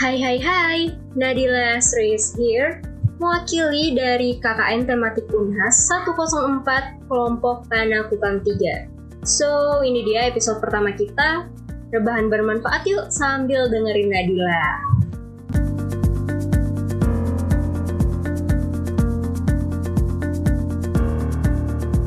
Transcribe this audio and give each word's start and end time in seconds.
Hai 0.00 0.16
hai 0.16 0.40
hai, 0.40 0.80
Nadila 1.12 1.76
Sris 1.76 2.32
here, 2.32 2.80
mewakili 3.20 3.92
dari 3.92 4.40
KKN 4.40 4.88
Tematik 4.88 5.28
Unhas 5.28 5.76
104 5.92 7.04
kelompok 7.04 7.68
Tanah 7.68 8.08
Kupang 8.08 8.40
3. 8.40 8.88
So, 9.28 9.84
ini 9.84 10.00
dia 10.00 10.32
episode 10.32 10.56
pertama 10.64 10.96
kita. 10.96 11.52
Rebahan 11.92 12.32
bermanfaat 12.32 12.88
yuk 12.88 13.12
sambil 13.12 13.68
dengerin 13.68 14.08
Nadila. 14.08 14.64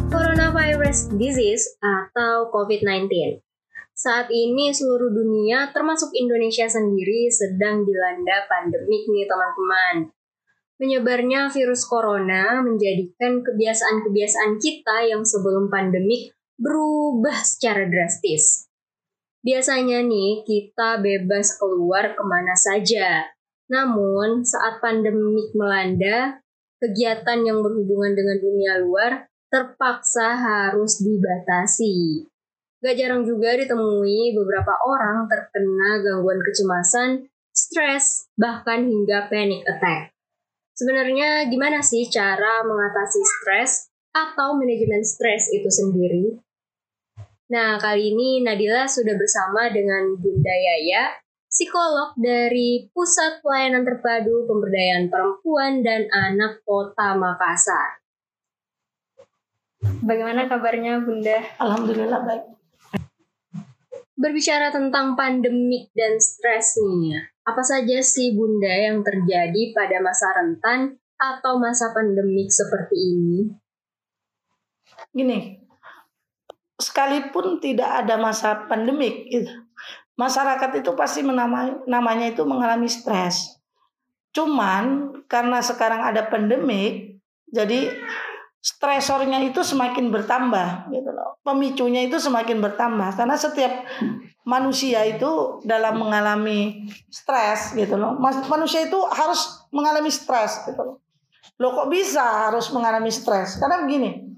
Coronavirus 0.09 1.13
Disease 1.21 1.77
atau 1.77 2.49
COVID-19 2.49 3.52
saat 4.03 4.27
ini 4.27 4.75
seluruh 4.75 5.15
dunia 5.15 5.71
termasuk 5.71 6.11
Indonesia 6.11 6.67
sendiri 6.67 7.31
sedang 7.31 7.87
dilanda 7.87 8.43
pandemik 8.51 9.07
nih 9.07 9.23
teman-teman. 9.23 10.11
Menyebarnya 10.75 11.47
virus 11.47 11.87
corona 11.87 12.59
menjadikan 12.59 13.39
kebiasaan-kebiasaan 13.39 14.59
kita 14.59 15.07
yang 15.07 15.23
sebelum 15.23 15.71
pandemik 15.71 16.35
berubah 16.59 17.47
secara 17.47 17.87
drastis. 17.87 18.67
Biasanya 19.39 20.03
nih 20.03 20.43
kita 20.43 20.99
bebas 20.99 21.55
keluar 21.55 22.11
ke 22.11 22.23
mana 22.27 22.59
saja. 22.59 23.31
Namun 23.71 24.43
saat 24.43 24.83
pandemik 24.83 25.55
melanda, 25.55 26.43
kegiatan 26.83 27.39
yang 27.47 27.63
berhubungan 27.63 28.19
dengan 28.19 28.37
dunia 28.43 28.73
luar 28.83 29.11
terpaksa 29.47 30.35
harus 30.35 30.99
dibatasi. 30.99 32.27
Gak 32.83 32.99
jarang 32.99 33.23
juga 33.23 33.55
ditemui 33.55 34.35
beberapa 34.35 34.75
orang 34.83 35.23
terkena 35.31 36.03
gangguan 36.03 36.35
kecemasan, 36.43 37.31
stres, 37.55 38.27
bahkan 38.35 38.83
hingga 38.83 39.31
panic 39.31 39.63
attack. 39.63 40.11
Sebenarnya 40.75 41.47
gimana 41.47 41.79
sih 41.79 42.11
cara 42.11 42.59
mengatasi 42.67 43.23
stres 43.23 43.87
atau 44.11 44.59
manajemen 44.59 44.99
stres 44.99 45.47
itu 45.55 45.71
sendiri? 45.71 46.35
Nah, 47.55 47.79
kali 47.79 48.11
ini 48.11 48.43
Nadila 48.43 48.83
sudah 48.83 49.15
bersama 49.15 49.71
dengan 49.71 50.19
Bunda 50.19 50.51
Yaya, 50.51 51.15
psikolog 51.47 52.11
dari 52.19 52.91
Pusat 52.91 53.39
Pelayanan 53.39 53.87
Terpadu 53.87 54.43
Pemberdayaan 54.43 55.07
Perempuan 55.07 55.87
dan 55.87 56.11
Anak 56.11 56.59
Kota 56.67 57.15
Makassar. 57.15 58.03
Bagaimana 60.03 60.51
kabarnya 60.51 60.99
Bunda? 60.99 61.39
Alhamdulillah 61.63 62.27
baik 62.27 62.62
berbicara 64.23 64.71
tentang 64.71 65.19
pandemik 65.19 65.91
dan 65.91 66.15
stres 66.15 66.79
nih, 66.79 67.19
apa 67.43 67.59
saja 67.59 67.99
sih 67.99 68.31
Bunda 68.31 68.71
yang 68.71 69.03
terjadi 69.03 69.75
pada 69.75 69.99
masa 69.99 70.31
rentan 70.31 70.95
atau 71.19 71.59
masa 71.59 71.91
pandemik 71.91 72.47
seperti 72.47 72.95
ini? 72.95 73.51
Gini, 75.11 75.59
sekalipun 76.79 77.59
tidak 77.59 78.07
ada 78.07 78.15
masa 78.15 78.63
pandemik, 78.71 79.27
gitu, 79.27 79.51
masyarakat 80.15 80.71
itu 80.79 80.95
pasti 80.95 81.19
menamai, 81.19 81.83
namanya 81.83 82.31
itu 82.31 82.47
mengalami 82.47 82.87
stres. 82.87 83.59
Cuman 84.31 85.19
karena 85.27 85.59
sekarang 85.59 85.99
ada 85.99 86.31
pandemik, 86.31 87.19
jadi 87.51 87.91
stresornya 88.63 89.43
itu 89.43 89.59
semakin 89.59 90.07
bertambah 90.07 90.87
gitu 90.87 91.11
loh. 91.11 91.35
Pemicunya 91.43 92.07
itu 92.07 92.15
semakin 92.15 92.63
bertambah 92.63 93.19
karena 93.19 93.35
setiap 93.35 93.83
manusia 94.47 95.03
itu 95.03 95.59
dalam 95.67 95.99
mengalami 95.99 96.87
stres 97.11 97.75
gitu 97.75 97.99
loh. 97.99 98.15
Manusia 98.47 98.87
itu 98.87 98.95
harus 99.11 99.67
mengalami 99.75 100.07
stres 100.07 100.63
gitu 100.63 100.79
loh. 100.79 101.03
Loh 101.59 101.75
kok 101.75 101.91
bisa 101.91 102.47
harus 102.47 102.71
mengalami 102.71 103.11
stres? 103.11 103.59
Karena 103.59 103.83
begini. 103.83 104.31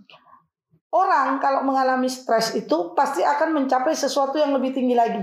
Orang 0.90 1.38
kalau 1.38 1.62
mengalami 1.62 2.10
stres 2.10 2.58
itu 2.58 2.98
pasti 2.98 3.22
akan 3.22 3.54
mencapai 3.54 3.94
sesuatu 3.94 4.42
yang 4.42 4.58
lebih 4.58 4.74
tinggi 4.74 4.98
lagi. 4.98 5.22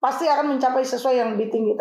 Pasti 0.00 0.24
akan 0.24 0.56
mencapai 0.56 0.80
sesuatu 0.80 1.12
yang 1.12 1.36
lebih 1.36 1.52
tinggi. 1.52 1.76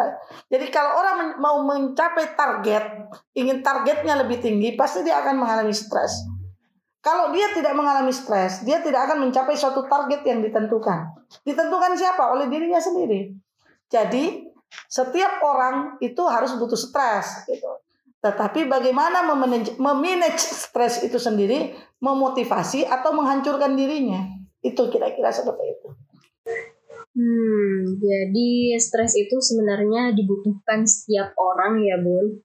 Jadi 0.51 0.67
kalau 0.69 0.99
orang 0.99 1.39
mau 1.39 1.63
mencapai 1.63 2.35
target, 2.35 3.09
ingin 3.31 3.63
targetnya 3.63 4.19
lebih 4.19 4.43
tinggi, 4.43 4.75
pasti 4.75 5.07
dia 5.07 5.23
akan 5.23 5.39
mengalami 5.39 5.71
stres. 5.71 6.28
Kalau 6.99 7.31
dia 7.31 7.47
tidak 7.55 7.71
mengalami 7.79 8.11
stres, 8.11 8.67
dia 8.67 8.83
tidak 8.83 9.07
akan 9.07 9.23
mencapai 9.23 9.55
suatu 9.55 9.87
target 9.87 10.19
yang 10.27 10.43
ditentukan. 10.43 11.15
Ditentukan 11.47 11.95
siapa? 11.95 12.35
Oleh 12.35 12.51
dirinya 12.51 12.79
sendiri. 12.79 13.31
Jadi 13.87 14.51
setiap 14.91 15.39
orang 15.41 15.95
itu 16.03 16.19
harus 16.27 16.59
butuh 16.59 16.75
stres 16.75 17.47
gitu. 17.47 17.79
Tetapi 18.19 18.67
bagaimana 18.67 19.23
memanage, 19.23 19.79
memanage 19.79 20.43
stres 20.43 20.99
itu 20.99 21.15
sendiri, 21.15 21.71
memotivasi 22.03 22.83
atau 22.83 23.15
menghancurkan 23.15 23.79
dirinya. 23.79 24.19
Itu 24.59 24.91
kira-kira 24.91 25.31
seperti 25.31 25.63
itu. 25.71 25.89
Hmm, 27.15 27.99
jadi 27.99 28.75
stres 28.75 29.15
itu 29.15 29.39
sebenarnya 29.39 30.11
dibutuhkan 30.11 30.83
setiap 30.83 31.31
orang 31.39 31.79
ya, 31.79 31.95
Bun. 32.03 32.43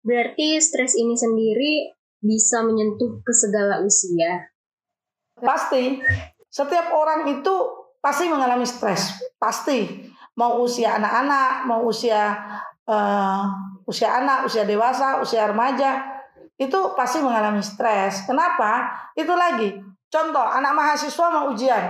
Berarti 0.00 0.56
stres 0.64 0.96
ini 0.96 1.12
sendiri 1.12 1.95
bisa 2.26 2.66
menyentuh 2.66 3.22
ke 3.22 3.32
segala 3.32 3.80
usia? 3.80 4.50
Pasti. 5.38 6.02
Setiap 6.50 6.92
orang 6.92 7.30
itu 7.30 7.54
pasti 8.02 8.26
mengalami 8.26 8.66
stres. 8.66 9.22
Pasti. 9.38 10.10
Mau 10.36 10.60
usia 10.60 11.00
anak-anak, 11.00 11.64
mau 11.64 11.88
usia 11.88 12.36
uh, 12.84 13.44
usia 13.88 14.20
anak, 14.20 14.44
usia 14.44 14.68
dewasa, 14.68 15.22
usia 15.24 15.48
remaja, 15.48 16.04
itu 16.56 16.76
pasti 16.92 17.24
mengalami 17.24 17.64
stres. 17.64 18.28
Kenapa? 18.28 18.90
Itu 19.16 19.32
lagi. 19.32 19.80
Contoh, 20.12 20.44
anak 20.44 20.72
mahasiswa 20.72 21.26
mau 21.32 21.52
ujian. 21.52 21.84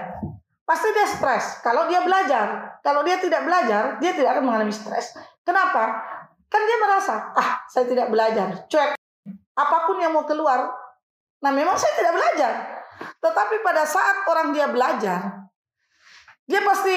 Pasti 0.67 0.91
dia 0.91 1.07
stres. 1.07 1.63
Kalau 1.63 1.87
dia 1.87 2.03
belajar, 2.03 2.79
kalau 2.83 3.07
dia 3.07 3.23
tidak 3.23 3.47
belajar, 3.47 4.03
dia 4.03 4.11
tidak 4.15 4.35
akan 4.35 4.45
mengalami 4.51 4.75
stres. 4.75 5.15
Kenapa? 5.47 6.03
Kan 6.51 6.63
dia 6.63 6.79
merasa, 6.83 7.35
ah 7.35 7.63
saya 7.71 7.87
tidak 7.87 8.11
belajar, 8.11 8.67
cuek 8.71 8.96
apa 9.57 9.89
pun 9.89 9.97
yang 9.97 10.13
mau 10.13 10.29
keluar. 10.29 10.69
Nah 11.41 11.51
memang 11.51 11.75
saya 11.75 11.97
tidak 11.97 12.15
belajar. 12.15 12.53
Tetapi 13.21 13.65
pada 13.65 13.83
saat 13.89 14.29
orang 14.29 14.53
dia 14.53 14.69
belajar, 14.69 15.49
dia 16.45 16.61
pasti 16.63 16.95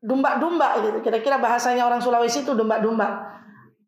dumba-dumba 0.00 0.80
gitu. 0.82 0.98
Kira-kira 1.04 1.36
bahasanya 1.38 1.84
orang 1.84 2.00
Sulawesi 2.00 2.42
itu 2.42 2.52
dumba-dumba. 2.56 3.32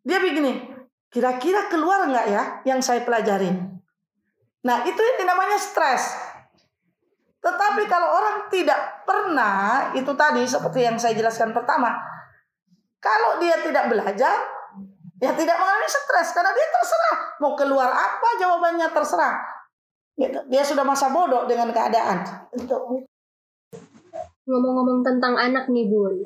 Dia 0.05 0.21
begini, 0.21 0.69
kira-kira 1.09 1.73
keluar 1.73 2.05
nggak 2.07 2.27
ya 2.29 2.43
yang 2.69 2.85
saya 2.85 3.03
pelajarin? 3.03 3.75
Nah 4.65 4.85
itu 4.85 5.01
yang 5.01 5.29
namanya 5.29 5.57
stres. 5.57 6.13
Tetapi 7.45 7.85
kalau 7.85 8.09
orang 8.09 8.49
tidak 8.49 9.05
pernah, 9.05 9.93
itu 9.93 10.09
tadi 10.17 10.49
seperti 10.49 10.81
yang 10.81 10.97
saya 10.97 11.13
jelaskan 11.13 11.53
pertama, 11.53 11.93
kalau 13.05 13.37
dia 13.37 13.61
tidak 13.61 13.93
belajar, 13.93 14.33
Ya 15.23 15.31
tidak 15.31 15.57
mengalami 15.57 15.87
stres 15.87 16.35
karena 16.35 16.51
dia 16.51 16.67
terserah 16.75 17.19
mau 17.39 17.55
keluar 17.55 17.91
apa 17.91 18.29
jawabannya 18.39 18.91
terserah. 18.91 19.35
Gitu. 20.15 20.39
Dia 20.51 20.63
sudah 20.63 20.87
masa 20.87 21.11
bodoh 21.11 21.47
dengan 21.47 21.71
keadaan. 21.75 22.23
Gitu. 22.55 23.07
Ngomong-ngomong 24.45 25.01
tentang 25.01 25.35
anak 25.41 25.73
nih 25.73 25.89
Bun, 25.89 26.21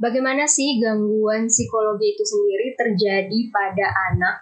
bagaimana 0.00 0.48
sih 0.48 0.80
gangguan 0.80 1.46
psikologi 1.46 2.16
itu 2.16 2.24
sendiri 2.24 2.74
terjadi 2.74 3.38
pada 3.52 3.86
anak? 4.12 4.36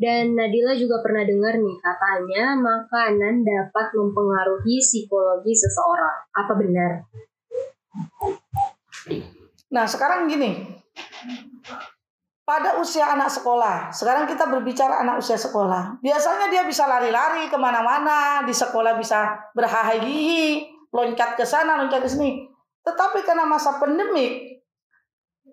Dan 0.00 0.32
Nadila 0.32 0.72
juga 0.72 1.04
pernah 1.04 1.28
dengar 1.28 1.60
nih 1.60 1.76
katanya 1.76 2.56
makanan 2.56 3.44
dapat 3.44 3.86
mempengaruhi 3.92 4.80
psikologi 4.80 5.52
seseorang. 5.52 6.24
Apa 6.32 6.52
benar? 6.56 7.04
Nah 9.70 9.84
sekarang 9.84 10.24
gini, 10.26 10.64
pada 12.50 12.82
usia 12.82 13.06
anak 13.14 13.30
sekolah. 13.30 13.94
Sekarang 13.94 14.26
kita 14.26 14.50
berbicara 14.50 15.06
anak 15.06 15.22
usia 15.22 15.38
sekolah. 15.38 16.02
Biasanya 16.02 16.50
dia 16.50 16.66
bisa 16.66 16.82
lari-lari 16.82 17.46
ke 17.46 17.54
mana-mana, 17.54 18.42
di 18.42 18.50
sekolah 18.50 18.98
bisa 18.98 19.38
berhahagihi, 19.54 20.66
loncat 20.90 21.38
ke 21.38 21.46
sana, 21.46 21.78
loncat 21.78 22.02
ke 22.02 22.10
sini. 22.10 22.50
Tetapi 22.82 23.22
karena 23.22 23.46
masa 23.46 23.78
pandemik, 23.78 24.66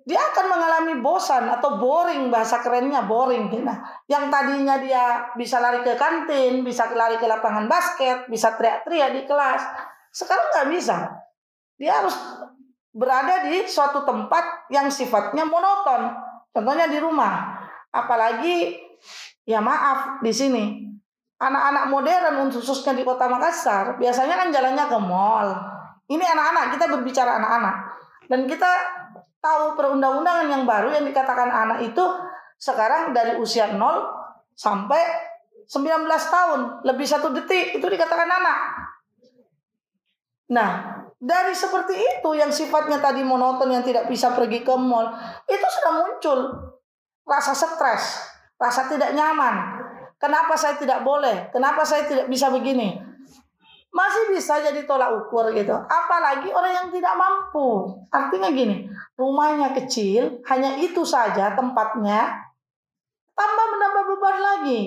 dia 0.10 0.18
akan 0.18 0.46
mengalami 0.50 0.94
bosan 0.98 1.46
atau 1.46 1.78
boring 1.78 2.34
bahasa 2.34 2.66
kerennya 2.66 3.06
boring. 3.06 3.54
Nah, 3.62 3.78
yang 4.10 4.34
tadinya 4.34 4.82
dia 4.82 5.30
bisa 5.38 5.62
lari 5.62 5.86
ke 5.86 5.94
kantin, 6.02 6.66
bisa 6.66 6.90
lari 6.98 7.22
ke 7.22 7.30
lapangan 7.30 7.70
basket, 7.70 8.26
bisa 8.26 8.58
teriak-teriak 8.58 9.14
di 9.14 9.22
kelas, 9.30 9.62
sekarang 10.10 10.50
nggak 10.50 10.68
bisa. 10.74 11.14
Dia 11.78 12.02
harus 12.02 12.18
berada 12.90 13.46
di 13.46 13.70
suatu 13.70 14.02
tempat 14.02 14.66
yang 14.74 14.90
sifatnya 14.90 15.46
monoton 15.46 16.26
Contohnya 16.58 16.90
di 16.90 16.98
rumah. 16.98 17.54
Apalagi 17.94 18.74
ya 19.46 19.62
maaf 19.62 20.26
di 20.26 20.34
sini. 20.34 20.66
Anak-anak 21.38 21.94
modern 21.94 22.50
khususnya 22.50 22.98
di 22.98 23.06
Kota 23.06 23.30
Makassar 23.30 24.02
biasanya 24.02 24.42
kan 24.42 24.50
jalannya 24.50 24.90
ke 24.90 24.98
mall. 24.98 25.54
Ini 26.10 26.26
anak-anak, 26.26 26.66
kita 26.74 26.86
berbicara 26.90 27.38
anak-anak. 27.38 27.76
Dan 28.26 28.50
kita 28.50 28.72
tahu 29.38 29.78
perundang-undangan 29.78 30.50
yang 30.50 30.64
baru 30.66 30.98
yang 30.98 31.06
dikatakan 31.06 31.46
anak 31.46 31.86
itu 31.86 32.02
sekarang 32.58 33.14
dari 33.14 33.38
usia 33.38 33.70
0 33.70 33.78
sampai 34.58 34.98
19 35.70 36.10
tahun, 36.10 36.60
lebih 36.90 37.06
satu 37.06 37.30
detik 37.38 37.78
itu 37.78 37.86
dikatakan 37.86 38.26
anak. 38.26 38.58
Nah, 40.58 40.70
dari 41.18 41.54
seperti 41.58 41.98
itu 41.98 42.30
yang 42.38 42.54
sifatnya 42.54 43.02
tadi 43.02 43.26
monoton 43.26 43.74
yang 43.74 43.82
tidak 43.82 44.06
bisa 44.06 44.38
pergi 44.38 44.62
ke 44.62 44.74
mall, 44.78 45.10
itu 45.50 45.68
sudah 45.82 45.94
muncul 45.98 46.40
rasa 47.26 47.58
stres, 47.58 48.22
rasa 48.62 48.86
tidak 48.86 49.18
nyaman. 49.18 49.82
Kenapa 50.18 50.54
saya 50.58 50.78
tidak 50.78 51.02
boleh? 51.02 51.50
Kenapa 51.54 51.86
saya 51.86 52.06
tidak 52.06 52.30
bisa 52.30 52.50
begini? 52.54 53.02
Masih 53.94 54.30
bisa 54.30 54.62
jadi 54.62 54.86
tolak 54.86 55.10
ukur 55.26 55.50
gitu. 55.54 55.74
Apalagi 55.74 56.54
orang 56.54 56.74
yang 56.74 56.88
tidak 56.94 57.14
mampu. 57.18 57.98
Artinya 58.14 58.54
gini, 58.54 58.86
rumahnya 59.18 59.74
kecil, 59.74 60.42
hanya 60.46 60.78
itu 60.78 61.02
saja 61.02 61.58
tempatnya, 61.58 62.30
tambah 63.34 63.66
menambah 63.74 64.04
beban 64.06 64.38
lagi. 64.38 64.82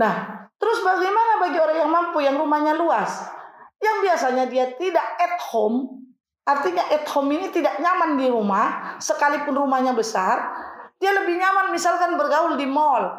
Nah, 0.00 0.48
terus 0.56 0.80
bagaimana 0.80 1.40
bagi 1.40 1.58
orang 1.60 1.76
yang 1.76 1.90
mampu 1.92 2.18
yang 2.20 2.36
rumahnya 2.36 2.76
luas? 2.76 3.41
Yang 3.82 3.96
biasanya 4.06 4.44
dia 4.46 4.66
tidak 4.78 5.06
at 5.18 5.42
home, 5.50 6.06
artinya 6.46 6.86
at 6.86 7.02
home 7.10 7.34
ini 7.34 7.50
tidak 7.50 7.82
nyaman 7.82 8.14
di 8.14 8.30
rumah, 8.30 8.96
sekalipun 9.02 9.58
rumahnya 9.58 9.90
besar, 9.90 10.54
dia 11.02 11.10
lebih 11.10 11.34
nyaman 11.34 11.74
misalkan 11.74 12.14
bergaul 12.14 12.54
di 12.54 12.62
mall. 12.62 13.10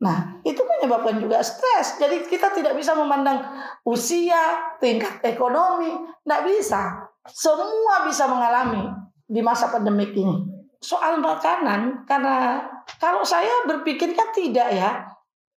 Nah, 0.00 0.40
itu 0.44 0.60
menyebabkan 0.60 1.20
juga 1.20 1.40
stres. 1.40 1.96
Jadi 2.00 2.28
kita 2.28 2.52
tidak 2.52 2.76
bisa 2.76 2.92
memandang 2.96 3.40
usia, 3.84 4.76
tingkat 4.80 5.20
ekonomi, 5.24 5.92
tidak 6.24 6.42
bisa. 6.48 6.82
Semua 7.28 8.04
bisa 8.08 8.28
mengalami 8.28 8.92
di 9.24 9.40
masa 9.40 9.72
pandemik 9.72 10.12
ini. 10.12 10.44
Soal 10.80 11.20
makanan, 11.20 12.04
karena 12.04 12.64
kalau 13.00 13.24
saya 13.24 13.64
berpikirnya 13.64 14.32
tidak 14.36 14.68
ya, 14.72 15.15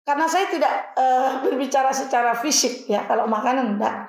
karena 0.06 0.30
saya 0.30 0.46
tidak 0.46 0.94
uh, 0.94 1.42
berbicara 1.42 1.90
secara 1.90 2.38
fisik 2.38 2.86
ya 2.86 3.02
kalau 3.10 3.26
makanan 3.26 3.74
enggak. 3.74 4.06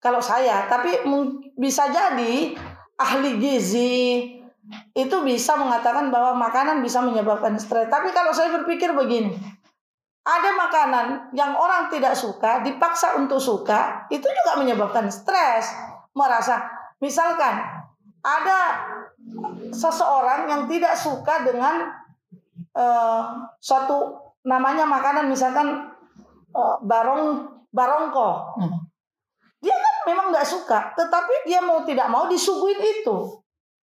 Kalau 0.00 0.20
saya 0.20 0.68
tapi 0.68 1.00
bisa 1.56 1.88
jadi 1.88 2.52
ahli 3.00 3.40
gizi 3.40 4.36
itu 4.92 5.16
bisa 5.24 5.56
mengatakan 5.56 6.12
bahwa 6.12 6.36
makanan 6.36 6.84
bisa 6.84 7.00
menyebabkan 7.00 7.56
stres. 7.56 7.88
Tapi 7.88 8.12
kalau 8.12 8.36
saya 8.36 8.52
berpikir 8.60 8.92
begini 8.92 9.32
ada 10.20 10.50
makanan 10.52 11.06
yang 11.32 11.56
orang 11.56 11.88
tidak 11.88 12.12
suka 12.12 12.60
dipaksa 12.60 13.16
untuk 13.16 13.40
suka 13.40 14.04
itu 14.12 14.28
juga 14.28 14.60
menyebabkan 14.60 15.08
stres 15.08 15.72
merasa 16.12 16.68
misalkan 17.00 17.64
ada 18.20 18.84
seseorang 19.72 20.44
yang 20.44 20.62
tidak 20.68 20.92
suka 20.92 21.40
dengan 21.40 21.88
uh, 22.76 23.48
suatu 23.56 24.29
namanya 24.44 24.88
makanan 24.88 25.28
misalkan 25.28 25.92
uh, 26.54 26.76
barong 26.82 27.48
barongko. 27.70 28.28
Hmm. 28.58 28.80
Dia 29.60 29.76
kan 29.76 29.94
memang 30.08 30.32
nggak 30.32 30.48
suka, 30.48 30.96
tetapi 30.96 31.44
dia 31.44 31.60
mau 31.60 31.84
tidak 31.84 32.08
mau 32.08 32.24
disuguhin 32.24 32.80
itu. 32.80 33.16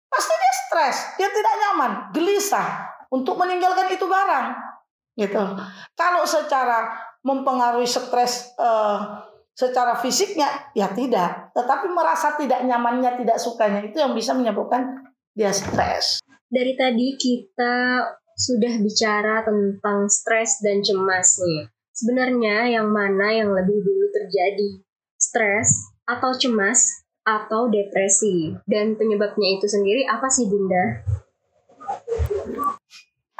Pasti 0.09 0.33
dia 0.33 0.55
stres, 0.65 0.97
dia 1.21 1.29
tidak 1.29 1.55
nyaman, 1.61 1.93
gelisah 2.17 2.89
untuk 3.13 3.37
meninggalkan 3.37 3.93
itu 3.93 4.09
barang. 4.09 4.47
Gitu. 5.17 5.43
Kalau 5.93 6.25
secara 6.25 6.97
mempengaruhi 7.21 7.85
stres 7.85 8.57
uh, 8.57 9.21
secara 9.57 9.97
fisiknya 10.01 10.73
ya 10.73 10.93
tidak, 10.93 11.53
tetapi 11.53 11.93
merasa 11.93 12.37
tidak 12.37 12.65
nyamannya, 12.65 13.21
tidak 13.21 13.37
sukanya 13.41 13.85
itu 13.85 14.01
yang 14.01 14.17
bisa 14.17 14.33
menyebabkan 14.33 15.13
dia 15.37 15.53
stres. 15.53 16.21
Dari 16.49 16.73
tadi 16.79 17.17
kita 17.21 18.01
sudah 18.37 18.77
bicara 18.85 19.41
tentang 19.43 20.07
stres 20.13 20.61
dan 20.61 20.85
cemas 20.85 21.41
nih. 21.41 21.73
Sebenarnya 21.97 22.69
yang 22.69 22.93
mana 22.93 23.33
yang 23.33 23.51
lebih 23.57 23.81
dulu 23.81 24.07
terjadi? 24.13 24.85
Stres 25.17 25.97
atau 26.05 26.37
cemas 26.37 27.09
atau 27.25 27.73
depresi? 27.73 28.53
Dan 28.69 29.01
penyebabnya 29.01 29.57
itu 29.57 29.65
sendiri 29.65 30.05
apa 30.05 30.29
sih 30.29 30.45
Bunda? 30.47 31.01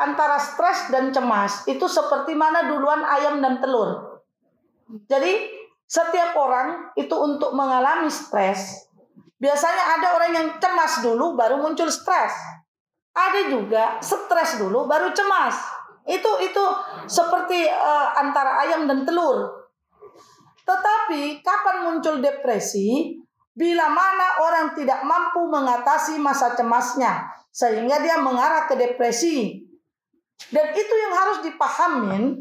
Antara 0.01 0.41
stres 0.41 0.89
dan 0.89 1.13
cemas 1.13 1.69
itu 1.69 1.85
seperti 1.85 2.33
mana 2.33 2.65
duluan 2.65 3.05
ayam 3.05 3.45
dan 3.45 3.61
telur. 3.61 4.25
Jadi 5.05 5.53
setiap 5.85 6.33
orang 6.41 6.97
itu 6.97 7.13
untuk 7.13 7.53
mengalami 7.53 8.09
stres 8.09 8.87
Biasanya 9.37 10.01
ada 10.01 10.09
orang 10.17 10.33
yang 10.33 10.49
cemas 10.57 11.05
dulu 11.05 11.37
baru 11.37 11.61
muncul 11.61 11.93
stres. 11.93 12.33
Ada 13.17 13.41
juga 13.49 13.97
stres 14.05 14.61
dulu 14.61 14.85
baru 14.85 15.09
cemas. 15.17 15.57
Itu 16.05 16.37
itu 16.45 16.65
seperti 17.09 17.65
uh, 17.65 18.13
antara 18.13 18.61
ayam 18.63 18.85
dan 18.85 19.09
telur. 19.09 19.67
Tetapi 20.63 21.41
kapan 21.41 21.77
muncul 21.89 22.21
depresi? 22.21 23.17
Bila 23.57 23.89
mana 23.89 24.45
orang 24.45 24.77
tidak 24.77 25.01
mampu 25.01 25.49
mengatasi 25.49 26.21
masa 26.21 26.53
cemasnya 26.53 27.25
sehingga 27.49 28.05
dia 28.05 28.21
mengarah 28.21 28.69
ke 28.69 28.77
depresi. 28.77 29.65
Dan 30.53 30.77
itu 30.77 30.95
yang 31.01 31.15
harus 31.17 31.39
dipahamin 31.41 32.37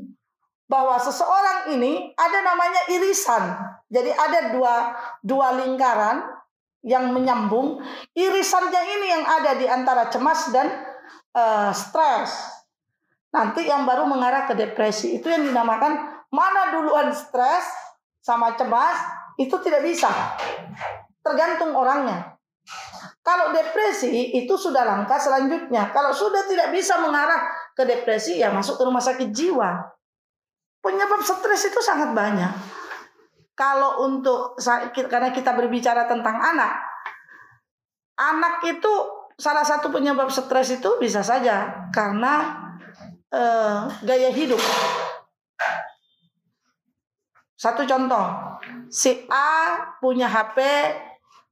bahwa 0.68 1.00
seseorang 1.00 1.71
ini 1.71 2.12
ada 2.19 2.44
namanya 2.44 2.81
irisan. 2.92 3.56
Jadi 3.88 4.12
ada 4.12 4.51
dua 4.51 4.92
dua 5.24 5.56
lingkaran 5.56 6.35
yang 6.86 7.10
menyambung 7.10 7.82
irisannya 8.14 8.82
ini 8.96 9.08
yang 9.10 9.26
ada 9.26 9.52
di 9.58 9.66
antara 9.66 10.06
cemas 10.14 10.54
dan 10.54 10.70
uh, 11.34 11.74
stres. 11.74 12.62
Nanti 13.34 13.68
yang 13.68 13.84
baru 13.84 14.06
mengarah 14.08 14.48
ke 14.48 14.54
depresi 14.54 15.18
itu 15.18 15.28
yang 15.28 15.44
dinamakan 15.44 16.24
mana 16.30 16.78
duluan 16.78 17.10
stres 17.12 17.68
sama 18.22 18.54
cemas 18.54 18.96
itu 19.42 19.58
tidak 19.66 19.82
bisa. 19.84 20.08
Tergantung 21.20 21.74
orangnya. 21.74 22.38
Kalau 23.26 23.50
depresi 23.50 24.38
itu 24.38 24.54
sudah 24.54 24.86
langkah 24.86 25.18
selanjutnya. 25.18 25.90
Kalau 25.90 26.14
sudah 26.14 26.46
tidak 26.46 26.70
bisa 26.70 27.02
mengarah 27.02 27.50
ke 27.74 27.81
depresi 27.81 28.38
ya 28.38 28.54
masuk 28.54 28.78
ke 28.78 28.84
rumah 28.86 29.02
sakit 29.02 29.34
jiwa. 29.34 29.81
Penyebab 30.86 31.26
stres 31.26 31.66
itu 31.66 31.81
sangat 31.81 32.14
banyak. 32.14 32.85
Kalau 33.56 34.04
untuk 34.04 34.60
karena 35.07 35.31
kita 35.31 35.56
berbicara 35.56 36.12
tentang 36.12 36.35
anak, 36.44 36.76
anak 38.19 38.59
itu 38.68 38.94
salah 39.40 39.64
satu 39.64 39.92
penyebab 39.92 40.28
stres 40.28 40.76
itu 40.76 41.00
bisa 41.00 41.24
saja 41.24 41.88
karena 41.95 42.52
uh, 43.31 43.88
gaya 44.04 44.31
hidup. 44.31 44.59
Satu 47.56 47.88
contoh, 47.88 48.59
si 48.92 49.24
A 49.31 49.80
punya 50.04 50.28
HP 50.28 50.59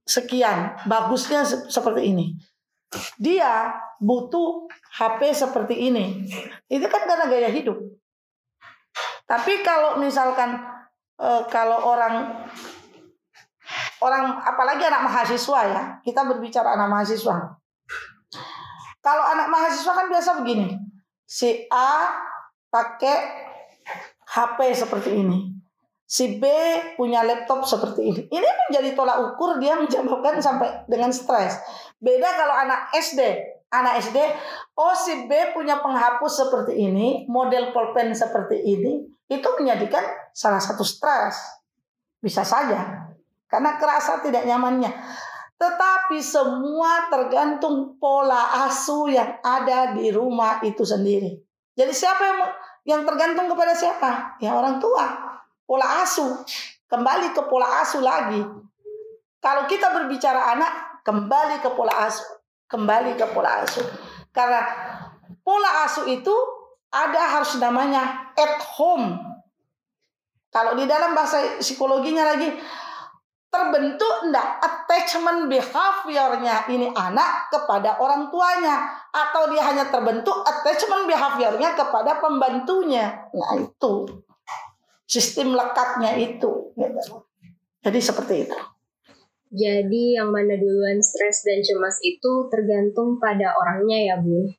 sekian, 0.03 0.75
bagusnya 0.83 1.47
seperti 1.47 2.11
ini. 2.11 2.35
Dia 3.15 3.73
butuh 3.97 4.67
HP 4.99 5.31
seperti 5.33 5.87
ini. 5.89 6.27
Itu 6.67 6.85
kan 6.91 7.07
karena 7.07 7.25
gaya 7.31 7.49
hidup. 7.49 7.79
Tapi 9.23 9.63
kalau 9.63 9.97
misalkan 9.97 10.59
e, 11.17 11.29
kalau 11.49 11.79
orang 11.83 12.45
orang 14.03 14.23
apalagi 14.43 14.83
anak 14.85 15.07
mahasiswa 15.07 15.59
ya 15.69 15.81
kita 16.03 16.21
berbicara 16.27 16.75
anak 16.75 16.89
mahasiswa. 16.89 17.57
Kalau 19.03 19.23
anak 19.23 19.47
mahasiswa 19.51 19.93
kan 19.93 20.07
biasa 20.07 20.29
begini 20.43 20.79
si 21.27 21.67
A 21.71 22.13
pakai 22.71 23.17
HP 24.23 24.59
seperti 24.73 25.11
ini 25.11 25.53
si 26.13 26.37
B 26.37 26.45
punya 26.93 27.25
laptop 27.25 27.65
seperti 27.65 28.01
ini. 28.05 28.21
Ini 28.29 28.49
menjadi 28.69 28.93
tolak 28.93 29.33
ukur 29.33 29.57
dia 29.57 29.73
menyebabkan 29.73 30.37
sampai 30.37 30.85
dengan 30.85 31.09
stres. 31.09 31.57
Beda 31.97 32.29
kalau 32.37 32.53
anak 32.53 32.93
SD 32.93 33.19
anak 33.73 33.97
SD 34.05 34.17
oh 34.77 34.93
si 34.93 35.25
B 35.25 35.49
punya 35.49 35.81
penghapus 35.81 36.45
seperti 36.45 36.77
ini 36.77 37.25
model 37.25 37.73
pulpen 37.73 38.13
seperti 38.13 38.61
ini 38.61 39.01
itu 39.33 39.49
menjadikan 39.57 40.03
salah 40.29 40.61
satu 40.61 40.85
stres. 40.85 41.35
Bisa 42.21 42.45
saja. 42.45 43.09
Karena 43.49 43.75
kerasa 43.77 44.21
tidak 44.21 44.45
nyamannya. 44.45 44.91
Tetapi 45.57 46.17
semua 46.19 47.07
tergantung 47.07 47.95
pola 47.97 48.67
asuh 48.67 49.07
yang 49.07 49.39
ada 49.41 49.95
di 49.95 50.09
rumah 50.11 50.59
itu 50.65 50.83
sendiri. 50.83 51.39
Jadi 51.73 51.93
siapa 51.93 52.21
yang 52.21 52.39
yang 52.83 53.01
tergantung 53.07 53.47
kepada 53.47 53.71
siapa? 53.71 54.37
Ya 54.43 54.53
orang 54.53 54.77
tua. 54.77 55.07
Pola 55.63 56.03
asuh. 56.03 56.43
Kembali 56.89 57.31
ke 57.31 57.41
pola 57.47 57.81
asuh 57.81 58.03
lagi. 58.03 58.43
Kalau 59.39 59.63
kita 59.67 59.91
berbicara 59.91 60.55
anak, 60.55 61.03
kembali 61.03 61.63
ke 61.63 61.69
pola 61.73 62.07
asuh. 62.07 62.42
Kembali 62.73 63.13
ke 63.13 63.29
pola 63.29 63.61
asuh. 63.61 63.85
Karena 64.33 64.65
pola 65.45 65.85
asuh 65.85 66.09
itu 66.09 66.33
ada 66.89 67.37
harus 67.37 67.61
namanya 67.61 68.33
at 68.33 68.57
home. 68.73 69.21
Kalau 70.49 70.73
di 70.73 70.89
dalam 70.89 71.13
bahasa 71.13 71.61
psikologinya 71.61 72.33
lagi 72.33 72.49
terbentuk 73.53 74.13
enggak 74.25 74.57
attachment 74.65 75.45
behaviornya 75.45 76.65
ini 76.73 76.89
anak 76.89 77.53
kepada 77.53 78.01
orang 78.01 78.33
tuanya 78.33 78.81
atau 79.13 79.45
dia 79.53 79.61
hanya 79.61 79.93
terbentuk 79.93 80.41
attachment 80.41 81.05
behaviornya 81.05 81.77
kepada 81.77 82.17
pembantunya 82.17 83.29
nah 83.29 83.53
itu 83.53 84.09
sistem 85.05 85.53
lekatnya 85.53 86.17
itu 86.17 86.73
jadi 87.85 87.99
seperti 88.01 88.49
itu 88.49 88.57
jadi 89.53 90.19
yang 90.19 90.33
mana 90.33 90.57
duluan 90.57 90.97
stres 90.99 91.45
dan 91.45 91.61
cemas 91.61 92.01
itu 92.01 92.49
tergantung 92.49 93.21
pada 93.21 93.53
orangnya 93.53 94.13
ya 94.13 94.15
Bu 94.17 94.49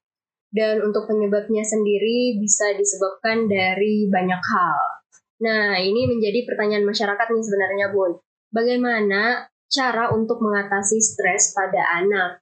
dan 0.55 0.79
untuk 0.87 1.11
penyebabnya 1.11 1.67
sendiri 1.67 2.39
bisa 2.39 2.73
disebabkan 2.79 3.51
dari 3.51 4.07
banyak 4.07 4.39
hal 4.39 4.95
Nah, 5.43 5.75
ini 5.77 6.07
menjadi 6.07 6.47
pertanyaan 6.47 6.87
masyarakat 6.87 7.27
nih 7.27 7.45
sebenarnya, 7.45 7.87
Bun. 7.91 8.13
Bagaimana 8.55 9.51
cara 9.67 10.15
untuk 10.15 10.39
mengatasi 10.39 11.03
stres 11.03 11.51
pada 11.53 12.01
anak? 12.01 12.39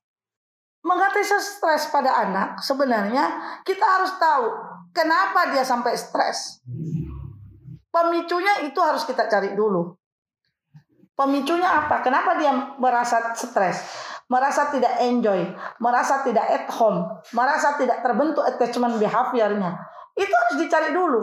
Mengatasi 0.85 1.38
stres 1.40 1.88
pada 1.88 2.11
anak, 2.26 2.61
sebenarnya 2.61 3.59
kita 3.64 3.87
harus 3.87 4.12
tahu 4.18 4.47
kenapa 4.92 5.54
dia 5.54 5.64
sampai 5.64 5.94
stres. 5.97 6.61
Pemicunya 7.88 8.66
itu 8.66 8.78
harus 8.82 9.06
kita 9.09 9.30
cari 9.30 9.54
dulu. 9.56 9.94
Pemicunya 11.23 11.71
apa? 11.71 12.02
Kenapa 12.02 12.35
dia 12.35 12.50
merasa 12.83 13.31
stres? 13.38 13.79
Merasa 14.26 14.75
tidak 14.75 14.99
enjoy, 14.99 15.55
merasa 15.79 16.26
tidak 16.26 16.43
at 16.50 16.67
home, 16.73 17.05
merasa 17.37 17.79
tidak 17.79 18.02
terbentuk 18.02 18.43
attachment 18.43 18.99
behaviornya. 18.99 19.76
Itu 20.19 20.33
harus 20.33 20.57
dicari 20.59 20.91
dulu 20.91 21.21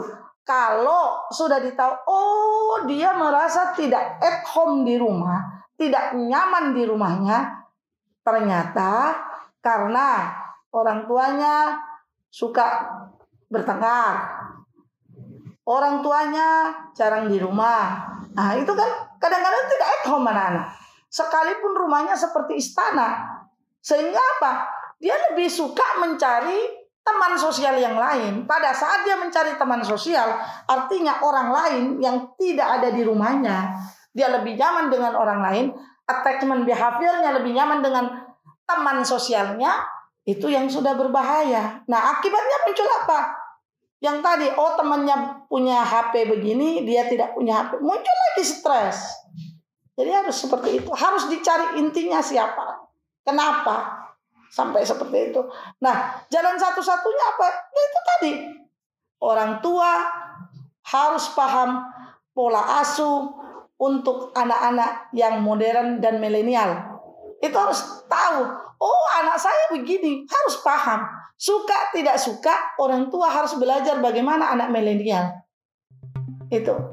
kalau 0.50 1.30
sudah 1.30 1.62
ditahu, 1.62 1.94
oh 2.10 2.76
dia 2.88 3.14
merasa 3.14 3.70
tidak 3.76 4.18
at 4.18 4.42
home 4.50 4.82
di 4.82 4.98
rumah, 4.98 5.62
tidak 5.78 6.16
nyaman 6.16 6.74
di 6.74 6.82
rumahnya, 6.88 7.70
ternyata 8.24 9.14
karena 9.62 10.32
orang 10.74 11.06
tuanya 11.06 11.78
suka 12.32 12.82
bertengkar, 13.46 14.26
orang 15.62 16.02
tuanya 16.02 16.74
jarang 16.98 17.30
di 17.30 17.38
rumah. 17.38 18.18
Nah 18.34 18.54
itu 18.58 18.72
kan 18.72 18.90
kadang-kadang 19.18 19.64
tidak 19.70 19.88
at 19.88 20.02
home 20.06 20.26
anak-anak. 20.26 20.66
Sekalipun 21.10 21.72
rumahnya 21.74 22.14
seperti 22.14 22.62
istana. 22.62 23.26
Sehingga 23.82 24.20
apa? 24.38 24.68
Dia 25.00 25.16
lebih 25.30 25.48
suka 25.48 25.98
mencari 25.98 26.80
teman 27.00 27.34
sosial 27.34 27.74
yang 27.80 27.96
lain. 27.96 28.44
Pada 28.46 28.70
saat 28.70 29.02
dia 29.02 29.16
mencari 29.18 29.56
teman 29.56 29.82
sosial, 29.82 30.28
artinya 30.68 31.18
orang 31.24 31.48
lain 31.50 31.84
yang 31.98 32.16
tidak 32.38 32.78
ada 32.78 32.88
di 32.92 33.02
rumahnya, 33.02 33.74
dia 34.14 34.28
lebih 34.30 34.54
nyaman 34.54 34.92
dengan 34.92 35.16
orang 35.16 35.40
lain, 35.40 35.66
attachment 36.06 36.62
behaviornya 36.68 37.34
lebih 37.40 37.56
nyaman 37.56 37.80
dengan 37.82 38.04
teman 38.68 39.02
sosialnya, 39.02 39.82
itu 40.28 40.46
yang 40.46 40.68
sudah 40.70 40.94
berbahaya. 40.94 41.82
Nah, 41.88 42.00
akibatnya 42.14 42.58
muncul 42.68 42.86
apa? 42.86 43.20
Yang 44.00 44.16
tadi, 44.24 44.46
oh 44.56 44.72
temannya 44.80 45.44
punya 45.48 45.84
HP 45.84 46.24
begini, 46.28 46.88
dia 46.88 47.04
tidak 47.04 47.36
punya 47.36 47.64
HP. 47.64 47.84
Muncul 47.84 48.16
lagi 48.32 48.44
stres. 48.44 48.98
Jadi 49.92 50.08
harus 50.08 50.36
seperti 50.40 50.80
itu. 50.80 50.90
Harus 50.96 51.28
dicari 51.28 51.76
intinya 51.76 52.24
siapa. 52.24 52.88
Kenapa? 53.20 54.00
sampai 54.50 54.82
seperti 54.82 55.30
itu. 55.30 55.40
Nah, 55.80 56.26
jalan 56.26 56.58
satu-satunya 56.58 57.24
apa? 57.38 57.48
Ya 57.70 57.82
itu 57.86 58.00
tadi. 58.02 58.32
Orang 59.22 59.62
tua 59.62 60.10
harus 60.90 61.30
paham 61.38 61.86
pola 62.34 62.82
asuh 62.82 63.30
untuk 63.78 64.34
anak-anak 64.34 65.14
yang 65.14 65.40
modern 65.40 66.02
dan 66.02 66.18
milenial. 66.18 67.00
Itu 67.40 67.56
harus 67.56 68.04
tahu, 68.10 68.44
oh 68.76 69.04
anak 69.22 69.40
saya 69.40 69.72
begini, 69.72 70.28
harus 70.28 70.60
paham. 70.60 71.00
Suka 71.40 71.88
tidak 71.96 72.20
suka, 72.20 72.76
orang 72.76 73.08
tua 73.08 73.32
harus 73.32 73.56
belajar 73.56 73.96
bagaimana 74.04 74.52
anak 74.52 74.68
milenial. 74.68 75.40
Itu. 76.52 76.92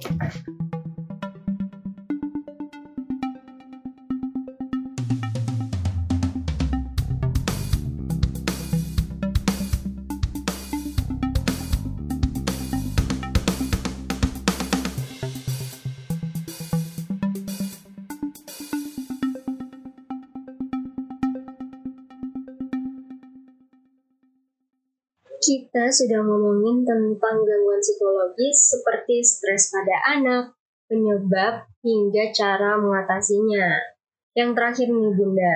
Kita 25.78 25.94
sudah 25.94 26.26
ngomongin 26.26 26.82
tentang 26.90 27.46
gangguan 27.46 27.78
psikologis 27.78 28.74
seperti 28.74 29.22
stres 29.22 29.70
pada 29.70 30.18
anak, 30.18 30.58
penyebab, 30.90 31.70
hingga 31.86 32.34
cara 32.34 32.82
mengatasinya. 32.82 33.94
Yang 34.34 34.50
terakhir 34.58 34.88
nih 34.90 35.14
Bunda, 35.14 35.56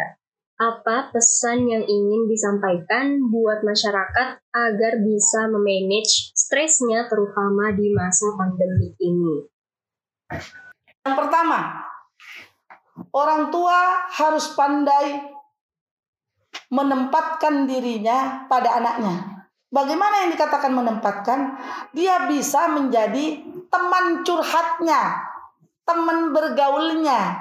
apa 0.61 1.09
pesan 1.09 1.65
yang 1.65 1.81
ingin 1.89 2.29
disampaikan 2.29 3.33
buat 3.33 3.65
masyarakat 3.65 4.45
agar 4.53 4.93
bisa 5.01 5.49
memanage 5.49 6.37
stresnya 6.37 7.09
terutama 7.09 7.73
di 7.73 7.89
masa 7.89 8.29
pandemi 8.37 8.93
ini? 9.01 9.49
Yang 11.01 11.15
pertama, 11.17 11.81
orang 13.09 13.49
tua 13.49 14.05
harus 14.05 14.53
pandai 14.53 15.33
menempatkan 16.69 17.65
dirinya 17.65 18.45
pada 18.45 18.77
anaknya. 18.77 19.30
Bagaimana 19.71 20.27
yang 20.27 20.35
dikatakan 20.35 20.75
menempatkan? 20.75 21.39
Dia 21.95 22.27
bisa 22.27 22.67
menjadi 22.75 23.39
teman 23.71 24.19
curhatnya, 24.27 25.15
teman 25.87 26.35
bergaulnya. 26.35 27.39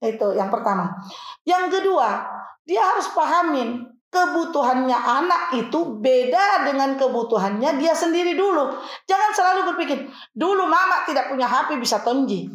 Itu 0.00 0.32
yang 0.32 0.48
pertama. 0.48 0.96
Yang 1.44 1.78
kedua, 1.80 2.24
dia 2.64 2.80
harus 2.80 3.12
pahamin 3.12 3.84
kebutuhannya 4.08 4.96
anak 4.96 5.42
itu 5.60 6.00
beda 6.00 6.64
dengan 6.64 6.96
kebutuhannya 6.96 7.76
dia 7.76 7.92
sendiri 7.92 8.32
dulu. 8.32 8.72
Jangan 9.04 9.30
selalu 9.36 9.60
berpikir, 9.76 10.08
dulu 10.32 10.64
mama 10.64 11.04
tidak 11.04 11.28
punya 11.28 11.44
HP 11.44 11.76
bisa 11.76 12.00
tonji. 12.00 12.48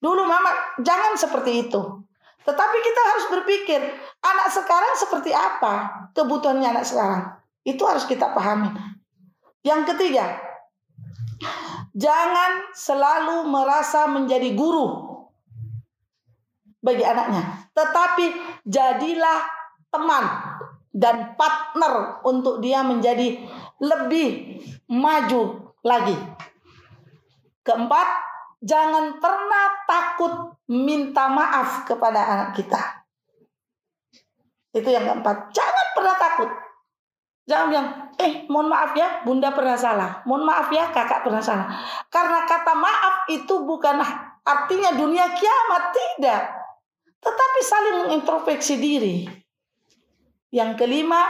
Dulu 0.00 0.22
mama 0.24 0.80
jangan 0.80 1.12
seperti 1.12 1.68
itu. 1.68 1.80
Tetapi 2.46 2.76
kita 2.78 3.00
harus 3.04 3.26
berpikir, 3.36 3.80
anak 4.22 4.48
sekarang 4.48 4.94
seperti 4.96 5.34
apa 5.34 6.08
kebutuhannya 6.16 6.72
anak 6.72 6.86
sekarang. 6.88 7.36
Itu 7.66 7.82
harus 7.82 8.06
kita 8.06 8.30
pahami. 8.30 8.70
Yang 9.66 9.90
ketiga, 9.90 10.38
jangan 11.90 12.70
selalu 12.70 13.50
merasa 13.50 14.06
menjadi 14.06 14.54
guru 14.54 15.18
bagi 16.78 17.02
anaknya, 17.02 17.66
tetapi 17.74 18.26
jadilah 18.62 19.42
teman 19.90 20.24
dan 20.94 21.34
partner 21.34 22.22
untuk 22.22 22.62
dia 22.62 22.86
menjadi 22.86 23.42
lebih 23.82 24.62
maju 24.86 25.74
lagi. 25.82 26.14
Keempat, 27.66 28.08
jangan 28.62 29.18
pernah 29.18 29.66
takut 29.90 30.54
minta 30.70 31.26
maaf 31.26 31.82
kepada 31.82 32.22
anak 32.22 32.50
kita. 32.54 33.02
Itu 34.70 34.86
yang 34.86 35.02
keempat. 35.10 35.50
Jangan 35.50 35.86
pernah 35.98 36.14
takut. 36.14 36.50
Jangan 37.46 37.66
bilang, 37.70 37.88
eh 38.18 38.42
mohon 38.50 38.66
maaf 38.66 38.90
ya 38.98 39.22
bunda 39.22 39.54
pernah 39.54 39.78
salah. 39.78 40.18
Mohon 40.26 40.50
maaf 40.50 40.68
ya 40.74 40.90
kakak 40.90 41.22
pernah 41.22 41.38
salah. 41.38 41.70
Karena 42.10 42.42
kata 42.42 42.74
maaf 42.74 43.14
itu 43.30 43.54
bukan 43.62 44.02
artinya 44.42 44.90
dunia 44.98 45.30
kiamat. 45.30 45.82
Tidak. 45.94 46.42
Tetapi 47.22 47.60
saling 47.62 47.96
mengintrospeksi 48.06 48.74
diri. 48.82 49.16
Yang 50.50 50.74
kelima, 50.74 51.22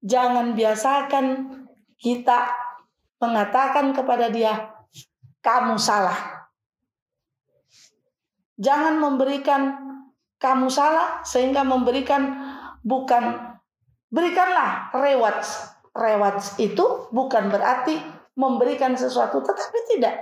jangan 0.00 0.56
biasakan 0.56 1.24
kita 2.00 2.48
mengatakan 3.20 3.92
kepada 3.92 4.32
dia, 4.32 4.72
kamu 5.44 5.76
salah. 5.76 6.48
Jangan 8.56 8.96
memberikan 8.96 9.76
kamu 10.40 10.72
salah 10.72 11.20
sehingga 11.22 11.60
memberikan 11.60 12.40
bukan 12.82 13.51
Berikanlah 14.12 14.92
rewards. 14.92 15.72
Rewards 15.92 16.56
itu 16.60 17.08
bukan 17.12 17.48
berarti 17.48 17.96
memberikan 18.36 18.92
sesuatu, 18.96 19.40
tetapi 19.40 19.78
tidak. 19.96 20.16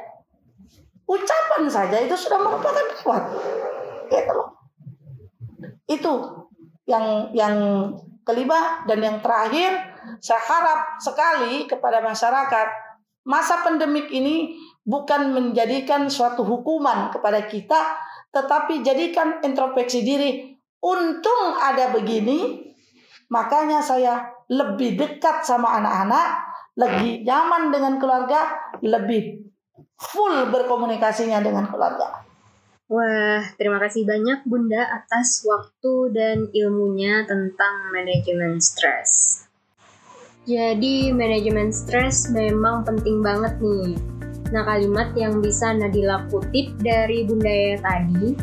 Ucapan 1.06 1.66
saja 1.66 1.98
itu 1.98 2.14
sudah 2.14 2.38
merupakan 2.38 2.86
reward. 2.86 3.24
Gitu 4.06 4.30
loh. 4.30 4.48
Itu 5.90 6.12
yang 6.86 7.34
yang 7.34 7.56
kelima 8.22 8.86
dan 8.86 8.98
yang 9.02 9.16
terakhir 9.18 9.74
saya 10.22 10.42
harap 10.42 10.80
sekali 11.02 11.66
kepada 11.66 11.98
masyarakat 12.02 12.68
masa 13.26 13.62
pandemik 13.62 14.08
ini 14.10 14.54
bukan 14.86 15.34
menjadikan 15.34 16.08
suatu 16.08 16.42
hukuman 16.42 17.12
kepada 17.12 17.44
kita, 17.46 17.98
tetapi 18.32 18.80
jadikan 18.80 19.38
introspeksi 19.44 20.02
diri. 20.02 20.30
Untung 20.80 21.60
ada 21.60 21.92
begini, 21.92 22.69
makanya 23.30 23.80
saya 23.80 24.26
lebih 24.50 24.98
dekat 24.98 25.46
sama 25.46 25.78
anak-anak, 25.78 26.28
lebih 26.74 27.22
nyaman 27.22 27.70
dengan 27.70 27.94
keluarga, 28.02 28.58
lebih 28.82 29.46
full 29.94 30.50
berkomunikasinya 30.50 31.38
dengan 31.38 31.70
keluarga. 31.70 32.26
Wah, 32.90 33.46
terima 33.54 33.78
kasih 33.78 34.02
banyak 34.02 34.42
Bunda 34.50 34.82
atas 34.82 35.46
waktu 35.46 36.10
dan 36.10 36.50
ilmunya 36.50 37.22
tentang 37.22 37.94
manajemen 37.94 38.58
stres. 38.58 39.46
Jadi, 40.42 41.14
manajemen 41.14 41.70
stres 41.70 42.26
memang 42.34 42.82
penting 42.82 43.22
banget 43.22 43.54
nih. 43.62 43.94
Nah, 44.50 44.66
kalimat 44.66 45.14
yang 45.14 45.38
bisa 45.38 45.70
Nadila 45.70 46.26
kutip 46.26 46.74
dari 46.82 47.22
Bunda 47.22 47.46
Yaya 47.46 47.78
tadi, 47.78 48.34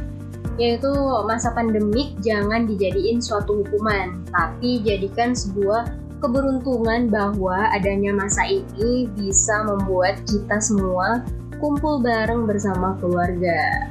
yaitu 0.58 0.90
masa 1.26 1.54
pandemik 1.54 2.18
jangan 2.26 2.66
dijadiin 2.66 3.22
suatu 3.22 3.62
hukuman, 3.64 4.26
tapi 4.34 4.82
jadikan 4.82 5.38
sebuah 5.38 5.90
keberuntungan 6.18 7.14
bahwa 7.14 7.70
adanya 7.70 8.10
masa 8.14 8.42
ini 8.50 9.06
bisa 9.14 9.62
membuat 9.66 10.18
kita 10.26 10.58
semua 10.58 11.22
kumpul 11.62 12.02
bareng 12.02 12.50
bersama 12.50 12.98
keluarga. 12.98 13.90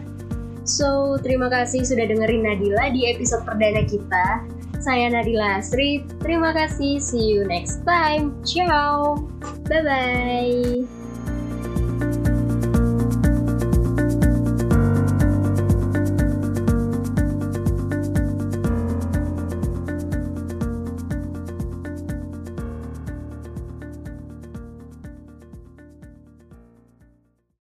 So, 0.66 1.14
terima 1.22 1.46
kasih 1.46 1.86
sudah 1.86 2.10
dengerin 2.10 2.42
Nadila 2.42 2.90
di 2.90 3.06
episode 3.06 3.46
perdana 3.46 3.86
kita. 3.86 4.42
Saya 4.82 5.14
Nadila 5.14 5.62
Asri, 5.62 6.02
terima 6.18 6.50
kasih, 6.50 6.98
see 6.98 7.38
you 7.38 7.46
next 7.46 7.86
time. 7.86 8.34
Ciao, 8.42 9.14
bye-bye. 9.70 10.95